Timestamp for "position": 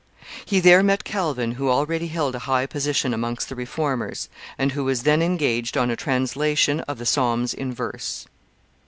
2.65-3.13